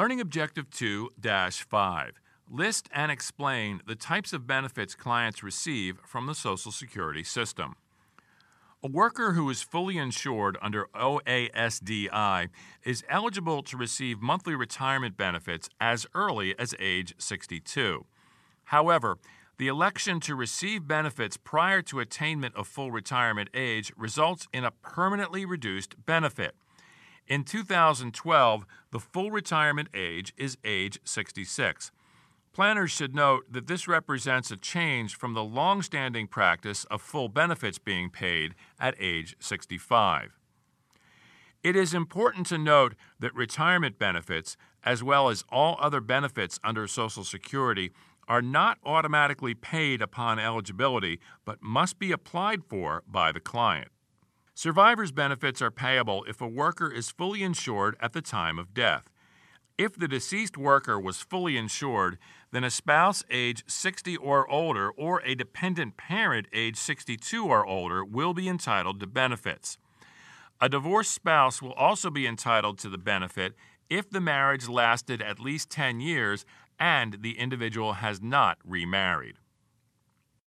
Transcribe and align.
Learning 0.00 0.22
Objective 0.22 0.70
2 0.70 1.10
5. 1.22 2.20
List 2.48 2.88
and 2.90 3.12
explain 3.12 3.82
the 3.86 3.94
types 3.94 4.32
of 4.32 4.46
benefits 4.46 4.94
clients 4.94 5.42
receive 5.42 5.98
from 6.06 6.24
the 6.24 6.34
Social 6.34 6.72
Security 6.72 7.22
system. 7.22 7.76
A 8.82 8.88
worker 8.88 9.34
who 9.34 9.50
is 9.50 9.60
fully 9.60 9.98
insured 9.98 10.56
under 10.62 10.86
OASDI 10.94 12.48
is 12.82 13.04
eligible 13.10 13.62
to 13.62 13.76
receive 13.76 14.22
monthly 14.22 14.54
retirement 14.54 15.18
benefits 15.18 15.68
as 15.78 16.06
early 16.14 16.58
as 16.58 16.74
age 16.80 17.14
62. 17.18 18.06
However, 18.64 19.18
the 19.58 19.68
election 19.68 20.18
to 20.20 20.34
receive 20.34 20.88
benefits 20.88 21.36
prior 21.36 21.82
to 21.82 22.00
attainment 22.00 22.56
of 22.56 22.66
full 22.66 22.90
retirement 22.90 23.50
age 23.52 23.92
results 23.98 24.48
in 24.50 24.64
a 24.64 24.70
permanently 24.70 25.44
reduced 25.44 26.06
benefit. 26.06 26.54
In 27.30 27.44
2012, 27.44 28.66
the 28.90 28.98
full 28.98 29.30
retirement 29.30 29.88
age 29.94 30.34
is 30.36 30.58
age 30.64 30.98
66. 31.04 31.92
Planners 32.52 32.90
should 32.90 33.14
note 33.14 33.44
that 33.48 33.68
this 33.68 33.86
represents 33.86 34.50
a 34.50 34.56
change 34.56 35.14
from 35.14 35.34
the 35.34 35.44
long 35.44 35.80
standing 35.80 36.26
practice 36.26 36.82
of 36.86 37.00
full 37.00 37.28
benefits 37.28 37.78
being 37.78 38.10
paid 38.10 38.56
at 38.80 38.96
age 38.98 39.36
65. 39.38 40.36
It 41.62 41.76
is 41.76 41.94
important 41.94 42.46
to 42.48 42.58
note 42.58 42.96
that 43.20 43.32
retirement 43.36 43.96
benefits, 43.96 44.56
as 44.82 45.04
well 45.04 45.28
as 45.28 45.44
all 45.52 45.76
other 45.80 46.00
benefits 46.00 46.58
under 46.64 46.88
Social 46.88 47.22
Security, 47.22 47.92
are 48.26 48.42
not 48.42 48.78
automatically 48.84 49.54
paid 49.54 50.02
upon 50.02 50.40
eligibility 50.40 51.20
but 51.44 51.62
must 51.62 52.00
be 52.00 52.10
applied 52.10 52.64
for 52.64 53.04
by 53.06 53.30
the 53.30 53.38
client. 53.38 53.92
Survivor's 54.54 55.12
benefits 55.12 55.62
are 55.62 55.70
payable 55.70 56.24
if 56.24 56.40
a 56.40 56.48
worker 56.48 56.90
is 56.90 57.10
fully 57.10 57.42
insured 57.42 57.96
at 58.00 58.12
the 58.12 58.22
time 58.22 58.58
of 58.58 58.74
death. 58.74 59.10
If 59.78 59.96
the 59.96 60.08
deceased 60.08 60.58
worker 60.58 61.00
was 61.00 61.22
fully 61.22 61.56
insured, 61.56 62.18
then 62.52 62.64
a 62.64 62.70
spouse 62.70 63.24
age 63.30 63.64
60 63.66 64.16
or 64.18 64.50
older 64.50 64.90
or 64.90 65.22
a 65.24 65.34
dependent 65.34 65.96
parent 65.96 66.48
age 66.52 66.76
62 66.76 67.46
or 67.46 67.64
older 67.66 68.04
will 68.04 68.34
be 68.34 68.48
entitled 68.48 69.00
to 69.00 69.06
benefits. 69.06 69.78
A 70.60 70.68
divorced 70.68 71.14
spouse 71.14 71.62
will 71.62 71.72
also 71.72 72.10
be 72.10 72.26
entitled 72.26 72.78
to 72.80 72.90
the 72.90 72.98
benefit 72.98 73.54
if 73.88 74.10
the 74.10 74.20
marriage 74.20 74.68
lasted 74.68 75.22
at 75.22 75.40
least 75.40 75.70
10 75.70 76.00
years 76.00 76.44
and 76.78 77.18
the 77.22 77.38
individual 77.38 77.94
has 77.94 78.20
not 78.20 78.58
remarried. 78.62 79.36